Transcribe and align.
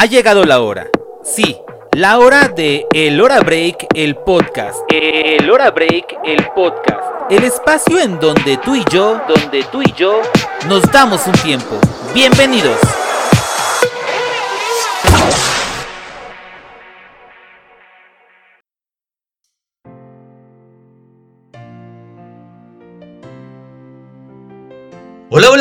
Ha 0.00 0.06
llegado 0.06 0.44
la 0.44 0.60
hora. 0.60 0.86
Sí, 1.24 1.56
la 1.90 2.20
hora 2.20 2.46
de 2.46 2.86
El 2.94 3.20
Hora 3.20 3.40
Break, 3.40 3.88
el 3.96 4.14
podcast. 4.14 4.78
El 4.88 5.50
Hora 5.50 5.72
Break, 5.72 6.20
el 6.24 6.46
podcast. 6.54 7.02
El 7.32 7.42
espacio 7.42 7.98
en 7.98 8.20
donde 8.20 8.58
tú 8.58 8.76
y 8.76 8.84
yo, 8.92 9.20
donde 9.26 9.64
tú 9.64 9.82
y 9.82 9.92
yo 9.96 10.22
nos 10.68 10.82
damos 10.92 11.26
un 11.26 11.32
tiempo. 11.32 11.80
Bienvenidos. 12.14 12.78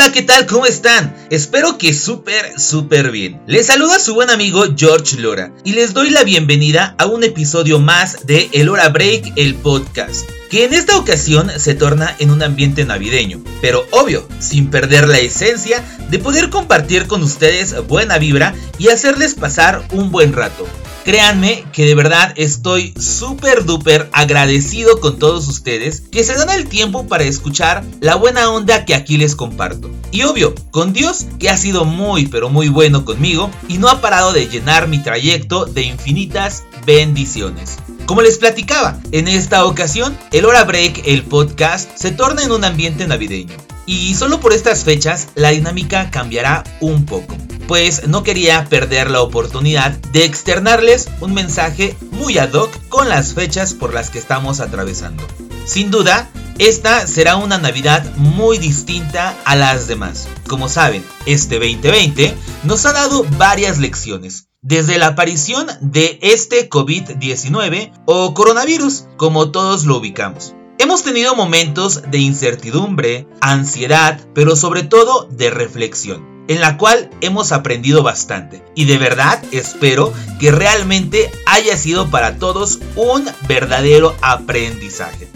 Hola, 0.08 0.14
¿qué 0.14 0.22
tal? 0.22 0.46
¿Cómo 0.46 0.66
están? 0.66 1.14
Espero 1.30 1.78
que 1.78 1.94
súper, 1.94 2.58
súper 2.58 3.12
bien. 3.12 3.42
Les 3.46 3.66
saluda 3.66 4.00
su 4.00 4.14
buen 4.14 4.30
amigo 4.30 4.64
George 4.74 5.18
Lora 5.18 5.52
y 5.66 5.74
les 5.74 5.94
doy 5.94 6.12
la 6.12 6.24
bienvenida 6.24 6.96
a 6.98 7.08
un 7.08 7.26
episodio 7.26 7.80
más 7.80 8.26
de 8.26 8.48
El 8.54 8.70
Hora 8.70 8.88
Break, 8.88 9.34
el 9.36 9.56
podcast, 9.56 10.26
que 10.50 10.64
en 10.64 10.74
esta 10.74 10.96
ocasión 10.96 11.52
se 11.58 11.76
torna 11.76 12.16
en 12.20 12.32
un 12.32 12.42
ambiente 12.42 12.86
navideño, 12.86 13.44
pero 13.60 13.86
obvio, 13.92 14.26
sin 14.40 14.70
perder 14.70 15.10
la 15.10 15.20
esencia 15.20 15.84
de 16.10 16.20
poder 16.20 16.50
compartir 16.50 17.08
con 17.08 17.22
ustedes 17.22 17.76
buena 17.86 18.18
vibra 18.18 18.56
y 18.80 18.88
hacerles 18.88 19.36
pasar 19.36 19.86
un 19.92 20.10
buen 20.10 20.32
rato. 20.32 20.66
Créanme 21.08 21.64
que 21.72 21.86
de 21.86 21.96
verdad 21.96 22.34
estoy 22.36 22.94
súper 23.00 23.64
duper 23.64 24.10
agradecido 24.12 25.00
con 25.00 25.18
todos 25.18 25.48
ustedes 25.48 26.02
que 26.02 26.26
se 26.26 26.34
dan 26.34 26.50
el 26.50 26.68
tiempo 26.68 27.08
para 27.08 27.24
escuchar 27.24 27.86
la 28.02 28.16
buena 28.16 28.50
onda 28.50 28.84
que 28.84 28.94
aquí 28.94 29.18
les 29.18 29.34
comparto. 29.34 29.90
Y 30.12 30.24
obvio, 30.24 30.54
con 30.70 30.92
Dios 30.92 31.26
que 31.40 31.50
ha 31.50 31.56
sido 31.56 31.86
muy 31.86 32.26
pero 32.26 32.50
muy 32.50 32.68
bueno 32.68 33.06
conmigo 33.06 33.50
y 33.70 33.78
no 33.78 33.88
ha 33.88 34.02
parado 34.02 34.34
de 34.34 34.50
llenar 34.50 34.90
mi 34.90 35.02
trayecto 35.02 35.66
de 35.66 35.84
infinitas 35.84 36.66
bendiciones. 36.86 37.78
Como 38.06 38.22
les 38.22 38.38
platicaba, 38.38 39.00
en 39.14 39.30
esta 39.30 39.64
ocasión, 39.64 40.18
el 40.34 40.44
Hora 40.44 40.66
Break, 40.66 41.04
el 41.06 41.24
podcast, 41.24 41.90
se 41.96 42.12
torna 42.12 42.44
en 42.44 42.52
un 42.52 42.66
ambiente 42.66 43.08
navideño. 43.08 43.56
Y 43.86 44.14
solo 44.16 44.42
por 44.42 44.52
estas 44.52 44.84
fechas, 44.84 45.30
la 45.36 45.52
dinámica 45.52 46.12
cambiará 46.12 46.66
un 46.82 47.06
poco 47.06 47.38
pues 47.68 48.08
no 48.08 48.24
quería 48.24 48.66
perder 48.70 49.12
la 49.12 49.22
oportunidad 49.22 49.92
de 49.92 50.24
externarles 50.24 51.10
un 51.20 51.34
mensaje 51.34 51.96
muy 52.12 52.38
ad 52.38 52.54
hoc 52.54 52.72
con 52.88 53.10
las 53.10 53.34
fechas 53.34 53.74
por 53.74 53.94
las 53.94 54.10
que 54.10 54.20
estamos 54.20 54.62
atravesando. 54.62 55.24
Sin 55.66 55.92
duda, 55.92 56.30
esta 56.60 57.06
será 57.06 57.36
una 57.36 57.58
Navidad 57.58 58.04
muy 58.16 58.58
distinta 58.58 59.38
a 59.44 59.56
las 59.56 59.88
demás. 59.88 60.28
Como 60.48 60.70
saben, 60.70 61.06
este 61.26 61.56
2020 61.56 62.36
nos 62.64 62.86
ha 62.86 62.94
dado 62.94 63.26
varias 63.38 63.78
lecciones. 63.78 64.48
Desde 64.62 64.98
la 64.98 65.08
aparición 65.08 65.68
de 65.82 66.20
este 66.22 66.70
COVID-19 66.70 67.92
o 68.06 68.34
coronavirus, 68.34 69.06
como 69.18 69.52
todos 69.52 69.86
lo 69.86 69.98
ubicamos. 69.98 70.56
Hemos 70.80 71.04
tenido 71.04 71.36
momentos 71.36 72.04
de 72.10 72.20
incertidumbre, 72.20 73.28
ansiedad, 73.42 74.20
pero 74.34 74.56
sobre 74.56 74.84
todo 74.84 75.28
de 75.32 75.50
reflexión 75.50 76.37
en 76.48 76.62
la 76.62 76.78
cual 76.78 77.10
hemos 77.22 77.52
aprendido 77.52 78.04
bastante. 78.04 78.64
Y 78.76 78.86
de 78.86 78.98
verdad 78.98 79.42
espero 79.52 80.14
que 80.40 80.52
realmente 80.52 81.32
haya 81.46 81.78
sido 81.78 82.10
para 82.10 82.38
todos 82.38 82.80
un 82.96 83.26
verdadero 83.48 84.16
aprendizaje. 84.22 85.28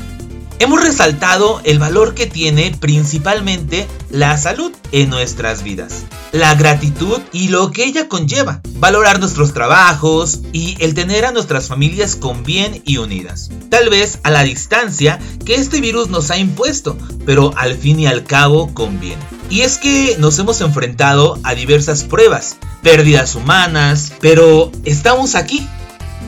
Hemos 0.62 0.80
resaltado 0.80 1.60
el 1.64 1.80
valor 1.80 2.14
que 2.14 2.28
tiene 2.28 2.78
principalmente 2.80 3.88
la 4.12 4.38
salud 4.38 4.72
en 4.92 5.10
nuestras 5.10 5.64
vidas, 5.64 6.04
la 6.32 6.54
gratitud 6.54 7.20
y 7.34 7.48
lo 7.48 7.72
que 7.72 7.84
ella 7.84 8.08
conlleva, 8.08 8.62
valorar 8.76 9.20
nuestros 9.20 9.56
trabajos 9.56 10.42
y 10.54 10.78
el 10.80 10.94
tener 10.94 11.26
a 11.26 11.32
nuestras 11.32 11.68
familias 11.68 12.16
con 12.16 12.44
bien 12.44 12.84
y 12.86 12.98
unidas. 12.98 13.50
Tal 13.72 13.90
vez 13.90 14.20
a 14.22 14.30
la 14.30 14.44
distancia 14.44 15.18
que 15.44 15.56
este 15.56 15.82
virus 15.82 16.10
nos 16.10 16.30
ha 16.30 16.38
impuesto, 16.38 16.96
pero 17.26 17.58
al 17.58 17.76
fin 17.76 18.00
y 18.00 18.06
al 18.06 18.24
cabo 18.24 18.72
con 18.72 19.00
bien. 19.00 19.18
Y 19.52 19.64
es 19.64 19.78
que 19.78 20.16
nos 20.18 20.40
hemos 20.40 20.62
enfrentado 20.62 21.38
a 21.44 21.54
diversas 21.56 22.06
pruebas, 22.06 22.56
pérdidas 22.82 23.36
humanas, 23.36 24.14
pero 24.22 24.72
estamos 24.86 25.36
aquí. 25.36 25.68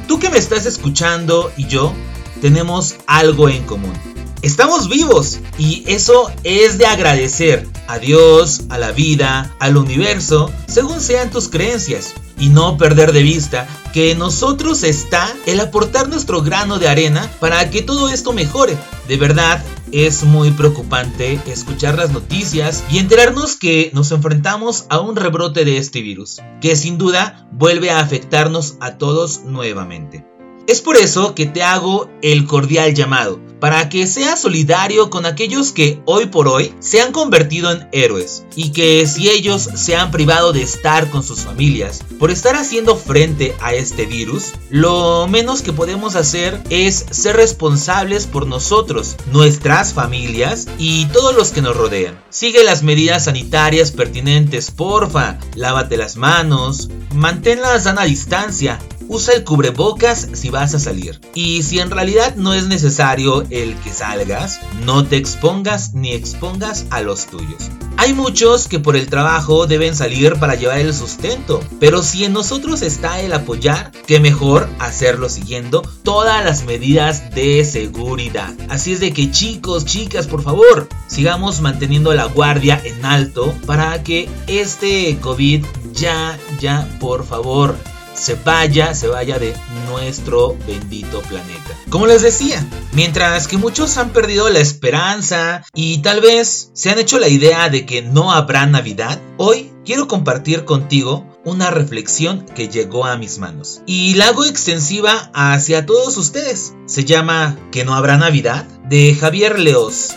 Tú 0.09 0.19
que 0.19 0.29
me 0.29 0.37
estás 0.37 0.65
escuchando 0.65 1.49
y 1.55 1.67
yo 1.67 1.93
tenemos 2.41 2.95
algo 3.07 3.47
en 3.47 3.63
común. 3.63 4.12
Estamos 4.43 4.89
vivos 4.89 5.39
y 5.57 5.85
eso 5.87 6.29
es 6.43 6.77
de 6.77 6.85
agradecer 6.85 7.65
a 7.87 7.97
Dios, 7.97 8.63
a 8.67 8.77
la 8.77 8.91
vida, 8.91 9.55
al 9.57 9.77
universo, 9.77 10.51
según 10.67 10.99
sean 10.99 11.31
tus 11.31 11.47
creencias. 11.47 12.13
Y 12.37 12.49
no 12.49 12.77
perder 12.77 13.13
de 13.13 13.23
vista 13.23 13.65
que 13.93 14.11
en 14.11 14.19
nosotros 14.19 14.83
está 14.83 15.33
el 15.45 15.61
aportar 15.61 16.09
nuestro 16.09 16.41
grano 16.41 16.77
de 16.77 16.89
arena 16.89 17.31
para 17.39 17.69
que 17.69 17.83
todo 17.83 18.09
esto 18.09 18.33
mejore. 18.33 18.75
De 19.07 19.15
verdad, 19.15 19.63
es 19.93 20.25
muy 20.25 20.51
preocupante 20.51 21.39
escuchar 21.47 21.95
las 21.95 22.11
noticias 22.11 22.83
y 22.91 22.97
enterarnos 22.97 23.55
que 23.55 23.91
nos 23.93 24.11
enfrentamos 24.11 24.87
a 24.89 24.99
un 24.99 25.15
rebrote 25.15 25.63
de 25.63 25.77
este 25.77 26.01
virus, 26.01 26.41
que 26.59 26.75
sin 26.75 26.97
duda 26.97 27.47
vuelve 27.53 27.91
a 27.91 27.99
afectarnos 27.99 28.75
a 28.81 28.97
todos 28.97 29.45
nuevamente. 29.45 30.25
Es 30.65 30.81
por 30.81 30.97
eso 30.97 31.35
que 31.35 31.45
te 31.45 31.61
hago 31.61 32.09
el 32.21 32.45
cordial 32.45 32.93
llamado, 32.93 33.39
para 33.63 33.87
que 33.87 34.07
seas 34.07 34.41
solidario 34.41 35.09
con 35.09 35.25
aquellos 35.25 35.71
que 35.71 36.01
hoy 36.03 36.25
por 36.25 36.49
hoy 36.49 36.75
se 36.81 36.99
han 36.99 37.13
convertido 37.13 37.71
en 37.71 37.87
héroes, 37.93 38.43
y 38.57 38.73
que 38.73 39.07
si 39.07 39.29
ellos 39.29 39.69
se 39.75 39.95
han 39.95 40.11
privado 40.11 40.51
de 40.51 40.61
estar 40.61 41.09
con 41.09 41.23
sus 41.23 41.43
familias 41.43 42.03
por 42.19 42.29
estar 42.29 42.57
haciendo 42.57 42.97
frente 42.97 43.55
a 43.61 43.73
este 43.73 44.05
virus, 44.05 44.51
lo 44.69 45.29
menos 45.29 45.61
que 45.61 45.71
podemos 45.71 46.17
hacer 46.17 46.61
es 46.69 47.05
ser 47.11 47.37
responsables 47.37 48.27
por 48.27 48.47
nosotros, 48.47 49.15
nuestras 49.31 49.93
familias 49.93 50.67
y 50.77 51.05
todos 51.05 51.33
los 51.33 51.51
que 51.51 51.61
nos 51.61 51.77
rodean. 51.77 52.21
Sigue 52.29 52.65
las 52.65 52.83
medidas 52.83 53.23
sanitarias 53.23 53.91
pertinentes, 53.91 54.71
porfa, 54.71 55.39
lávate 55.55 55.95
las 55.95 56.17
manos, 56.17 56.89
manténla 57.13 57.75
a 57.75 57.79
sana 57.79 58.03
distancia, 58.03 58.79
Usa 59.07 59.33
el 59.35 59.43
cubrebocas 59.43 60.29
si 60.33 60.49
vas 60.49 60.73
a 60.73 60.79
salir. 60.79 61.19
Y 61.33 61.63
si 61.63 61.79
en 61.79 61.91
realidad 61.91 62.35
no 62.35 62.53
es 62.53 62.67
necesario 62.67 63.43
el 63.49 63.75
que 63.75 63.91
salgas, 63.91 64.59
no 64.85 65.05
te 65.05 65.17
expongas 65.17 65.93
ni 65.93 66.13
expongas 66.13 66.85
a 66.89 67.01
los 67.01 67.27
tuyos. 67.27 67.69
Hay 67.97 68.13
muchos 68.13 68.67
que 68.67 68.79
por 68.79 68.95
el 68.95 69.07
trabajo 69.07 69.67
deben 69.67 69.95
salir 69.95 70.33
para 70.39 70.55
llevar 70.55 70.79
el 70.79 70.93
sustento, 70.93 71.61
pero 71.79 72.01
si 72.01 72.25
en 72.25 72.33
nosotros 72.33 72.81
está 72.81 73.21
el 73.21 73.31
apoyar, 73.33 73.91
qué 74.07 74.19
mejor 74.19 74.67
hacerlo 74.79 75.29
siguiendo 75.29 75.83
todas 76.03 76.43
las 76.43 76.65
medidas 76.65 77.33
de 77.35 77.63
seguridad. 77.63 78.53
Así 78.69 78.93
es 78.93 78.99
de 78.99 79.13
que 79.13 79.31
chicos, 79.31 79.85
chicas, 79.85 80.27
por 80.27 80.41
favor, 80.41 80.89
sigamos 81.07 81.61
manteniendo 81.61 82.13
la 82.13 82.25
guardia 82.25 82.81
en 82.83 83.05
alto 83.05 83.53
para 83.65 84.03
que 84.03 84.27
este 84.47 85.17
COVID 85.21 85.63
ya, 85.93 86.37
ya, 86.59 86.87
por 86.99 87.25
favor, 87.25 87.77
se 88.13 88.35
vaya, 88.35 88.93
se 88.93 89.07
vaya 89.07 89.39
de 89.39 89.55
nuestro 89.89 90.57
bendito 90.67 91.21
planeta. 91.21 91.77
Como 91.89 92.07
les 92.07 92.21
decía, 92.21 92.65
mientras 92.93 93.47
que 93.47 93.57
muchos 93.57 93.97
han 93.97 94.09
perdido 94.11 94.49
la 94.49 94.59
esperanza 94.59 95.63
y 95.73 95.99
tal 95.99 96.21
vez 96.21 96.71
se 96.73 96.89
han 96.89 96.99
hecho 96.99 97.19
la 97.19 97.27
idea 97.27 97.69
de 97.69 97.85
que 97.85 98.01
no 98.01 98.31
habrá 98.31 98.65
Navidad, 98.65 99.19
hoy 99.37 99.71
quiero 99.85 100.07
compartir 100.07 100.65
contigo 100.65 101.27
una 101.45 101.71
reflexión 101.71 102.45
que 102.45 102.69
llegó 102.69 103.05
a 103.05 103.17
mis 103.17 103.37
manos 103.37 103.81
y 103.85 104.13
la 104.15 104.29
hago 104.29 104.45
extensiva 104.45 105.29
hacia 105.33 105.85
todos 105.85 106.17
ustedes. 106.17 106.73
Se 106.85 107.03
llama 107.03 107.57
¿Que 107.71 107.83
no 107.83 107.93
habrá 107.95 108.17
Navidad? 108.17 108.65
de 108.89 109.15
Javier 109.15 109.59
Leos 109.59 110.13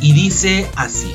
y 0.00 0.12
dice 0.12 0.70
así. 0.76 1.12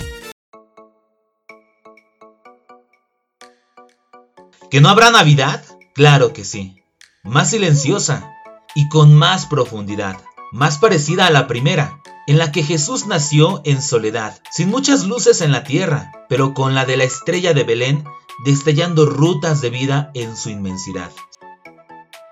¿Que 4.69 4.81
no 4.81 4.89
habrá 4.89 5.11
Navidad? 5.11 5.63
Claro 5.95 6.33
que 6.33 6.43
sí. 6.43 6.83
Más 7.23 7.51
silenciosa 7.51 8.29
y 8.75 8.89
con 8.89 9.15
más 9.15 9.45
profundidad. 9.45 10.17
Más 10.51 10.77
parecida 10.77 11.25
a 11.25 11.31
la 11.31 11.47
primera, 11.47 12.01
en 12.27 12.37
la 12.37 12.51
que 12.51 12.63
Jesús 12.63 13.07
nació 13.07 13.61
en 13.63 13.81
soledad, 13.81 14.37
sin 14.51 14.69
muchas 14.69 15.05
luces 15.05 15.39
en 15.39 15.53
la 15.53 15.63
tierra, 15.63 16.11
pero 16.27 16.53
con 16.53 16.75
la 16.75 16.85
de 16.85 16.97
la 16.97 17.05
estrella 17.05 17.53
de 17.53 17.63
Belén 17.63 18.03
destellando 18.43 19.05
rutas 19.05 19.61
de 19.61 19.69
vida 19.69 20.11
en 20.13 20.35
su 20.35 20.49
inmensidad. 20.49 21.11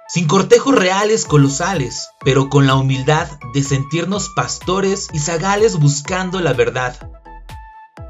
Sin 0.10 0.27
cortejos 0.27 0.75
reales 0.75 1.24
colosales, 1.24 2.10
pero 2.19 2.50
con 2.50 2.68
la 2.68 2.75
humildad 2.75 3.30
de 3.54 3.63
sentirnos 3.63 4.27
pastores 4.36 5.07
y 5.13 5.19
zagales 5.19 5.80
buscando 5.80 6.42
la 6.42 6.51
verdad, 6.51 7.10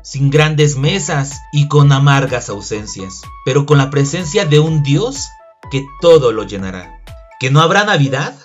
sin 0.02 0.32
grandes 0.32 0.78
mesas 0.78 1.42
y 1.52 1.68
con 1.68 1.92
amargas 1.92 2.50
ausencias, 2.50 3.22
pero 3.46 3.68
con 3.68 3.78
la 3.78 3.92
presencia 3.92 4.46
de 4.46 4.60
un 4.60 4.82
Dios 4.82 5.30
que 5.72 5.86
todo 6.02 6.32
lo 6.32 6.44
llenará. 6.44 7.04
¿Que 7.40 7.52
no 7.52 7.62
habrá 7.62 7.84
Navidad? 7.84 8.38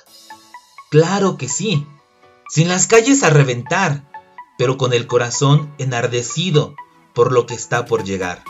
Claro 0.91 1.37
que 1.37 1.49
sí. 1.49 1.87
Sin 2.49 2.69
las 2.69 2.87
calles 2.87 3.23
a 3.23 3.31
reventar, 3.31 4.11
pero 4.57 4.77
con 4.77 4.93
el 4.93 5.07
corazón 5.07 5.73
enardecido 5.79 6.75
por 7.15 7.33
lo 7.33 7.47
que 7.47 7.55
está 7.55 7.85
por 7.85 8.05
llegar. 8.05 8.43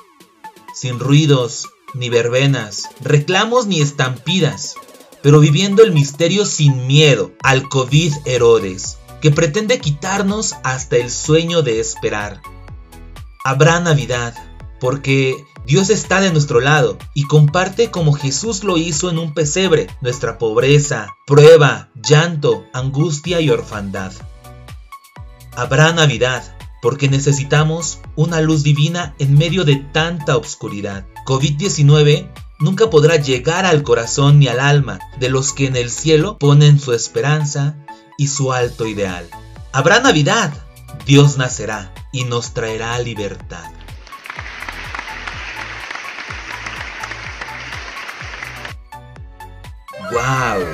Sin 0.74 1.00
ruidos, 1.00 1.68
ni 1.94 2.08
verbenas, 2.08 2.88
reclamos 3.00 3.66
ni 3.66 3.80
estampidas, 3.80 4.74
pero 5.22 5.40
viviendo 5.40 5.82
el 5.82 5.92
misterio 5.92 6.46
sin 6.46 6.86
miedo 6.86 7.32
al 7.42 7.68
COVID 7.68 8.14
Herodes, 8.24 8.98
que 9.20 9.30
pretende 9.30 9.80
quitarnos 9.80 10.54
hasta 10.62 10.96
el 10.96 11.10
sueño 11.10 11.62
de 11.62 11.80
esperar. 11.80 12.40
Habrá 13.44 13.80
Navidad, 13.80 14.34
porque 14.80 15.44
Dios 15.68 15.90
está 15.90 16.22
de 16.22 16.32
nuestro 16.32 16.60
lado 16.60 16.96
y 17.12 17.24
comparte 17.24 17.90
como 17.90 18.14
Jesús 18.14 18.64
lo 18.64 18.78
hizo 18.78 19.10
en 19.10 19.18
un 19.18 19.34
pesebre 19.34 19.86
nuestra 20.00 20.38
pobreza, 20.38 21.14
prueba, 21.26 21.90
llanto, 21.94 22.64
angustia 22.72 23.42
y 23.42 23.50
orfandad. 23.50 24.14
Habrá 25.54 25.92
Navidad, 25.92 26.56
porque 26.80 27.10
necesitamos 27.10 27.98
una 28.16 28.40
luz 28.40 28.62
divina 28.62 29.14
en 29.18 29.36
medio 29.36 29.64
de 29.64 29.76
tanta 29.76 30.38
obscuridad. 30.38 31.04
COVID-19 31.26 32.32
nunca 32.60 32.88
podrá 32.88 33.16
llegar 33.16 33.66
al 33.66 33.82
corazón 33.82 34.38
ni 34.38 34.48
al 34.48 34.60
alma 34.60 35.00
de 35.20 35.28
los 35.28 35.52
que 35.52 35.66
en 35.66 35.76
el 35.76 35.90
cielo 35.90 36.38
ponen 36.38 36.80
su 36.80 36.94
esperanza 36.94 37.76
y 38.16 38.28
su 38.28 38.54
alto 38.54 38.86
ideal. 38.86 39.28
Habrá 39.72 40.00
Navidad, 40.00 40.50
Dios 41.04 41.36
nacerá 41.36 41.92
y 42.10 42.24
nos 42.24 42.54
traerá 42.54 42.98
libertad. 43.00 43.77
¡Wow! 50.10 50.64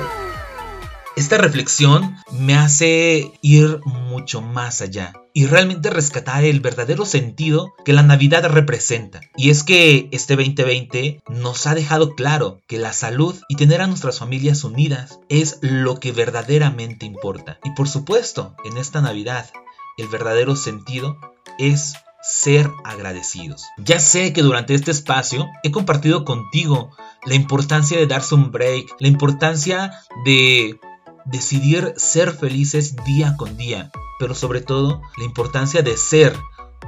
Esta 1.17 1.39
reflexión 1.39 2.17
me 2.33 2.57
hace 2.57 3.33
ir 3.41 3.81
mucho 3.85 4.41
más 4.41 4.81
allá 4.81 5.13
y 5.33 5.47
realmente 5.47 5.91
rescatar 5.91 6.45
el 6.45 6.61
verdadero 6.61 7.05
sentido 7.05 7.75
que 7.85 7.93
la 7.93 8.03
Navidad 8.03 8.49
representa. 8.49 9.21
Y 9.37 9.51
es 9.51 9.65
que 9.65 10.09
este 10.13 10.37
2020 10.37 11.23
nos 11.29 11.67
ha 11.67 11.75
dejado 11.75 12.15
claro 12.15 12.63
que 12.67 12.79
la 12.79 12.93
salud 12.93 13.35
y 13.49 13.57
tener 13.57 13.81
a 13.81 13.87
nuestras 13.87 14.21
familias 14.21 14.63
unidas 14.63 15.19
es 15.29 15.59
lo 15.63 15.99
que 15.99 16.13
verdaderamente 16.13 17.07
importa. 17.07 17.59
Y 17.65 17.71
por 17.71 17.89
supuesto, 17.89 18.55
en 18.65 18.77
esta 18.77 19.01
Navidad, 19.01 19.51
el 19.99 20.09
verdadero 20.09 20.57
sentido 20.57 21.19
es 21.59 21.95
ser 22.27 22.71
agradecidos. 22.85 23.67
Ya 23.77 24.01
sé 24.01 24.33
que 24.33 24.43
durante 24.43 24.75
este 24.75 24.91
espacio 24.91 25.47
he 25.63 25.71
compartido 25.71 26.25
contigo 26.25 26.91
la 27.25 27.35
importancia 27.35 27.99
de 27.99 28.07
darse 28.07 28.35
un 28.35 28.51
break, 28.51 28.97
la 28.99 29.09
importancia 29.09 29.93
de 30.25 30.81
decidir 31.27 31.93
ser 31.97 32.33
felices 32.33 32.97
día 33.05 33.37
con 33.37 33.57
día, 33.57 33.91
pero 34.19 34.35
sobre 34.35 34.63
todo 34.63 35.03
la 35.19 35.25
importancia 35.25 35.83
de 35.83 35.97
ser 35.99 36.35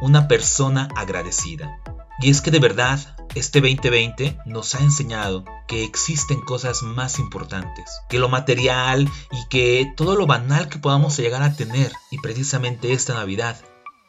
una 0.00 0.26
persona 0.26 0.88
agradecida. 0.96 1.80
Y 2.20 2.30
es 2.30 2.40
que 2.40 2.50
de 2.50 2.60
verdad, 2.60 2.98
este 3.34 3.60
2020 3.60 4.38
nos 4.46 4.74
ha 4.74 4.80
enseñado 4.80 5.44
que 5.68 5.84
existen 5.84 6.40
cosas 6.40 6.82
más 6.82 7.18
importantes 7.18 8.00
que 8.08 8.18
lo 8.18 8.30
material 8.30 9.10
y 9.30 9.48
que 9.50 9.92
todo 9.96 10.16
lo 10.16 10.26
banal 10.26 10.70
que 10.70 10.78
podamos 10.78 11.18
llegar 11.18 11.42
a 11.42 11.54
tener. 11.54 11.92
Y 12.10 12.18
precisamente 12.20 12.94
esta 12.94 13.12
Navidad, 13.12 13.60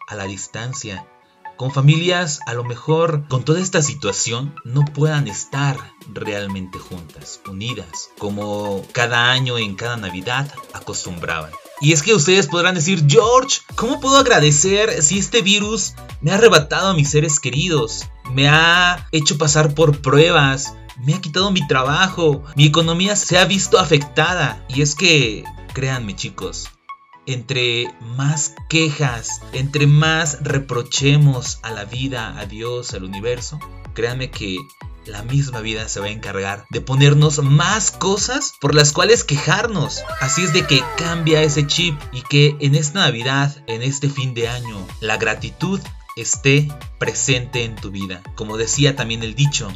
a 0.08 0.16
la 0.16 0.24
distancia, 0.24 1.06
con 1.58 1.72
familias 1.72 2.40
a 2.46 2.54
lo 2.54 2.64
mejor 2.64 3.28
con 3.28 3.44
toda 3.44 3.60
esta 3.60 3.82
situación 3.82 4.56
no 4.64 4.86
puedan 4.86 5.28
estar 5.28 5.78
realmente 6.14 6.80
juntas, 6.80 7.42
unidas, 7.50 8.12
como 8.18 8.86
cada 8.94 9.32
año 9.32 9.58
en 9.58 9.76
cada 9.76 9.98
Navidad 9.98 10.52
acostumbraban. 10.74 11.52
Y 11.82 11.94
es 11.94 12.02
que 12.02 12.14
ustedes 12.14 12.48
podrán 12.48 12.76
decir, 12.76 13.06
George, 13.08 13.60
¿cómo 13.76 14.00
puedo 14.00 14.18
agradecer 14.18 15.04
si 15.04 15.20
este 15.20 15.42
virus 15.42 15.94
me 16.22 16.32
ha 16.32 16.36
arrebatado 16.36 16.90
a 16.90 16.94
mis 16.94 17.10
seres 17.10 17.40
queridos? 17.40 18.06
Me 18.32 18.48
ha 18.50 19.08
hecho 19.12 19.38
pasar 19.38 19.76
por 19.76 20.02
pruebas, 20.02 20.74
me 21.04 21.14
ha 21.14 21.22
quitado 21.22 21.52
mi 21.52 21.66
trabajo, 21.68 22.44
mi 22.56 22.66
economía 22.66 23.16
se 23.16 23.38
ha 23.38 23.46
visto 23.46 23.80
afectada. 23.80 24.66
Y 24.70 24.82
es 24.82 24.96
que, 24.96 25.44
créanme 25.74 26.16
chicos, 26.16 26.70
entre 27.28 27.94
más 28.02 28.56
quejas, 28.70 29.42
entre 29.52 29.86
más 29.86 30.40
reprochemos 30.42 31.60
a 31.62 31.72
la 31.72 31.86
vida, 31.86 32.40
a 32.40 32.46
Dios, 32.46 32.94
al 32.94 33.04
universo, 33.04 33.60
créanme 33.94 34.32
que 34.32 34.58
la 35.06 35.24
misma 35.24 35.62
vida 35.62 35.88
se 35.88 36.00
va 36.00 36.08
a 36.08 36.12
encargar 36.12 36.66
de 36.70 36.82
ponernos 36.82 37.44
más 37.44 37.92
cosas 37.92 38.54
por 38.60 38.76
las 38.76 38.92
cuales 38.92 39.24
quejarnos. 39.24 40.04
Así 40.20 40.44
es 40.44 40.54
de 40.54 40.66
que 40.66 40.84
cambia 40.98 41.44
ese 41.44 41.66
chip 41.68 42.00
y 42.12 42.22
que 42.24 42.56
en 42.60 42.76
esta 42.76 43.02
Navidad, 43.02 43.56
en 43.68 43.82
este 43.82 44.10
fin 44.10 44.34
de 44.34 44.48
año, 44.48 44.86
la 45.00 45.18
gratitud 45.18 45.80
esté 46.16 46.68
presente 47.00 47.64
en 47.64 47.76
tu 47.76 47.92
vida. 47.92 48.22
Como 48.36 48.58
decía 48.58 48.96
también 48.96 49.24
el 49.24 49.36
dicho, 49.36 49.72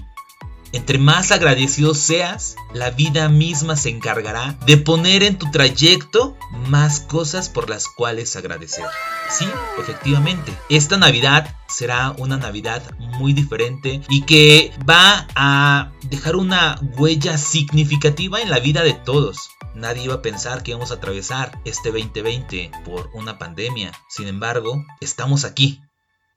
entre 0.73 0.97
más 0.97 1.31
agradecido 1.31 1.93
seas, 1.93 2.55
la 2.73 2.91
vida 2.91 3.27
misma 3.29 3.75
se 3.75 3.89
encargará 3.89 4.57
de 4.65 4.77
poner 4.77 5.23
en 5.23 5.37
tu 5.37 5.49
trayecto 5.51 6.37
más 6.67 7.01
cosas 7.01 7.49
por 7.49 7.69
las 7.69 7.87
cuales 7.87 8.35
agradecer. 8.35 8.85
Sí, 9.29 9.45
efectivamente, 9.79 10.53
esta 10.69 10.97
Navidad 10.97 11.55
será 11.67 12.11
una 12.17 12.37
Navidad 12.37 12.83
muy 12.97 13.33
diferente 13.33 14.01
y 14.09 14.23
que 14.23 14.71
va 14.89 15.27
a 15.35 15.91
dejar 16.03 16.35
una 16.35 16.79
huella 16.97 17.37
significativa 17.37 18.41
en 18.41 18.49
la 18.49 18.59
vida 18.59 18.83
de 18.83 18.93
todos. 18.93 19.49
Nadie 19.73 20.03
iba 20.03 20.15
a 20.15 20.21
pensar 20.21 20.63
que 20.63 20.71
íbamos 20.71 20.91
a 20.91 20.95
atravesar 20.95 21.59
este 21.63 21.91
2020 21.91 22.71
por 22.83 23.09
una 23.13 23.37
pandemia. 23.37 23.91
Sin 24.09 24.27
embargo, 24.27 24.83
estamos 24.99 25.45
aquí. 25.45 25.79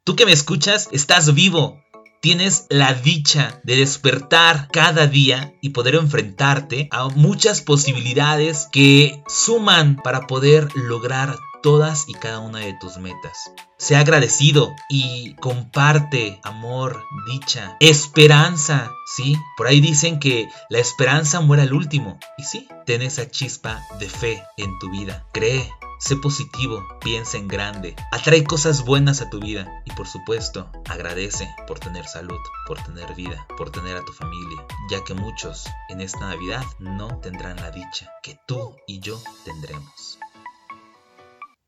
Tú 0.04 0.14
que 0.16 0.26
me 0.26 0.32
escuchas, 0.32 0.88
estás 0.92 1.34
vivo, 1.34 1.80
tienes 2.24 2.64
la 2.70 2.94
dicha 2.94 3.60
de 3.64 3.76
despertar 3.76 4.68
cada 4.72 5.06
día 5.06 5.52
y 5.60 5.68
poder 5.68 5.96
enfrentarte 5.96 6.88
a 6.90 7.08
muchas 7.08 7.60
posibilidades 7.60 8.66
que 8.72 9.22
suman 9.28 9.96
para 9.96 10.26
poder 10.26 10.74
lograr 10.74 11.36
todas 11.62 12.08
y 12.08 12.14
cada 12.14 12.38
una 12.38 12.60
de 12.60 12.72
tus 12.80 12.96
metas. 12.96 13.52
Sea 13.76 14.00
agradecido 14.00 14.72
y 14.88 15.34
comparte 15.34 16.40
amor, 16.44 17.02
dicha, 17.30 17.76
esperanza, 17.78 18.90
¿sí? 19.16 19.36
Por 19.58 19.66
ahí 19.66 19.82
dicen 19.82 20.18
que 20.18 20.48
la 20.70 20.78
esperanza 20.78 21.42
muere 21.42 21.64
al 21.64 21.74
último. 21.74 22.18
Y 22.38 22.44
sí, 22.44 22.68
ten 22.86 23.02
esa 23.02 23.30
chispa 23.30 23.82
de 24.00 24.08
fe 24.08 24.42
en 24.56 24.78
tu 24.78 24.90
vida. 24.90 25.26
Cree, 25.34 25.70
Sé 25.98 26.16
positivo, 26.16 26.86
piensa 27.00 27.38
en 27.38 27.48
grande, 27.48 27.94
atrae 28.12 28.44
cosas 28.44 28.84
buenas 28.84 29.20
a 29.20 29.30
tu 29.30 29.40
vida 29.40 29.82
y 29.84 29.92
por 29.92 30.06
supuesto 30.06 30.70
agradece 30.88 31.48
por 31.66 31.78
tener 31.78 32.06
salud, 32.06 32.38
por 32.66 32.82
tener 32.82 33.14
vida, 33.14 33.46
por 33.56 33.70
tener 33.70 33.96
a 33.96 34.04
tu 34.04 34.12
familia, 34.12 34.66
ya 34.90 35.02
que 35.04 35.14
muchos 35.14 35.64
en 35.88 36.00
esta 36.00 36.20
Navidad 36.20 36.64
no 36.78 37.18
tendrán 37.20 37.56
la 37.56 37.70
dicha 37.70 38.10
que 38.22 38.38
tú 38.46 38.76
y 38.86 39.00
yo 39.00 39.20
tendremos. 39.44 40.18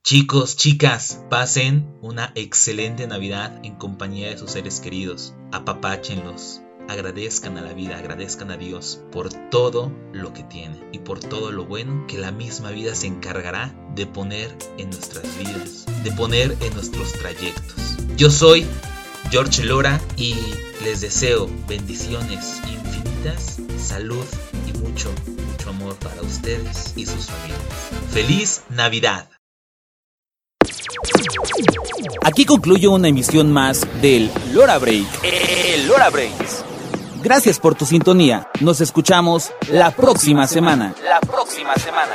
Chicos, 0.02 0.56
chicas, 0.56 1.25
pasen 1.30 1.99
una 2.00 2.30
excelente 2.37 3.09
Navidad 3.09 3.59
en 3.64 3.75
compañía 3.75 4.28
de 4.28 4.38
sus 4.38 4.52
seres 4.52 4.78
queridos. 4.78 5.35
Apapáchenlos, 5.50 6.61
agradezcan 6.88 7.59
a 7.59 7.62
la 7.62 7.73
vida, 7.73 7.99
agradezcan 7.99 8.50
a 8.50 8.57
Dios 8.57 9.00
por 9.12 9.33
todo 9.50 9.93
lo 10.12 10.33
que 10.33 10.43
tiene 10.43 10.76
y 10.93 11.00
por 11.00 11.21
todo 11.21 11.52
lo 11.52 11.64
bueno 11.64 12.07
que 12.07 12.19
la 12.19 12.33
misma 12.33 12.71
vida 12.71 12.95
se 12.95 13.07
encargará 13.07 13.75
de 13.95 14.07
poner 14.07 14.57
en 14.78 14.90
nuestras 14.90 15.26
vidas, 15.38 15.87
de 16.05 16.12
poner 16.12 16.57
en 16.61 16.75
nuestros 16.75 17.12
trayectos. 17.12 17.97
Yo 18.16 18.31
soy 18.31 18.66
George 19.31 19.64
Lora 19.64 20.00
y 20.16 20.37
les 20.85 21.00
deseo 21.00 21.50
bendiciones 21.69 22.61
infinitas, 22.69 23.59
salud 23.78 24.25
y 24.69 24.78
mucho, 24.78 25.12
mucho 25.50 25.71
amor 25.71 25.97
para 25.97 26.23
ustedes 26.23 26.93
y 26.97 27.07
sus 27.07 27.26
familias. 27.26 27.61
¡Feliz 28.12 28.62
Navidad! 28.71 29.28
Aquí 32.23 32.45
concluyo 32.45 32.90
una 32.90 33.09
emisión 33.09 33.52
más 33.52 33.87
del 34.02 34.31
Lora 34.52 34.78
Break. 34.78 35.07
El 35.23 35.87
Lora 35.87 36.11
Breaks. 36.11 36.64
Gracias 37.26 37.59
por 37.59 37.75
tu 37.75 37.85
sintonía. 37.85 38.49
Nos 38.61 38.80
escuchamos 38.80 39.50
la 39.68 39.90
próxima 39.90 40.47
semana. 40.47 40.95
La 41.02 41.18
próxima 41.18 41.75
semana. 41.75 42.12